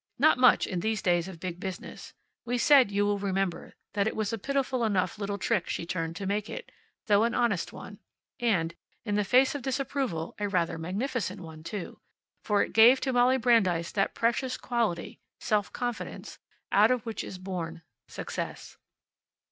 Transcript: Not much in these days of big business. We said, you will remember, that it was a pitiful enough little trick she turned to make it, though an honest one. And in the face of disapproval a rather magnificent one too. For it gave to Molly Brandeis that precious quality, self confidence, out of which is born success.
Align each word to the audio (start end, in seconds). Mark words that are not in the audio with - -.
Not 0.17 0.39
much 0.39 0.65
in 0.65 0.79
these 0.79 1.03
days 1.03 1.27
of 1.27 1.39
big 1.39 1.59
business. 1.59 2.11
We 2.43 2.57
said, 2.57 2.89
you 2.89 3.05
will 3.05 3.19
remember, 3.19 3.75
that 3.93 4.07
it 4.07 4.15
was 4.15 4.33
a 4.33 4.39
pitiful 4.39 4.83
enough 4.83 5.19
little 5.19 5.37
trick 5.37 5.69
she 5.69 5.85
turned 5.85 6.15
to 6.15 6.25
make 6.25 6.49
it, 6.49 6.71
though 7.05 7.23
an 7.23 7.35
honest 7.35 7.71
one. 7.71 7.99
And 8.39 8.73
in 9.05 9.13
the 9.13 9.23
face 9.23 9.53
of 9.53 9.61
disapproval 9.61 10.33
a 10.39 10.49
rather 10.49 10.79
magnificent 10.79 11.39
one 11.41 11.61
too. 11.61 11.99
For 12.43 12.63
it 12.63 12.73
gave 12.73 12.99
to 13.01 13.13
Molly 13.13 13.37
Brandeis 13.37 13.91
that 13.91 14.15
precious 14.15 14.57
quality, 14.57 15.19
self 15.39 15.71
confidence, 15.71 16.39
out 16.71 16.89
of 16.89 17.05
which 17.05 17.23
is 17.23 17.37
born 17.37 17.83
success. 18.07 18.77